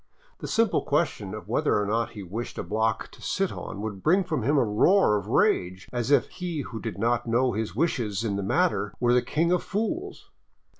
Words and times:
The 0.39 0.47
simple 0.47 0.81
question 0.81 1.35
of 1.35 1.47
whether 1.47 1.79
or 1.79 1.85
not 1.85 2.13
he 2.13 2.23
wished 2.23 2.57
a 2.57 2.63
block 2.63 3.09
to 3.11 3.21
sit 3.21 3.51
on 3.51 3.81
would 3.81 4.01
bring 4.01 4.23
from 4.23 4.41
him 4.41 4.57
a 4.57 4.65
roar 4.65 5.15
of 5.15 5.27
rage, 5.27 5.87
as 5.93 6.09
if 6.09 6.27
he 6.27 6.61
who 6.61 6.81
did 6.81 6.97
not 6.97 7.27
know 7.27 7.51
his 7.53 7.75
wishes 7.75 8.23
in 8.23 8.35
the 8.35 8.41
matter 8.41 8.95
were 8.99 9.13
the 9.13 9.21
king 9.21 9.51
of 9.51 9.61
fools. 9.61 10.31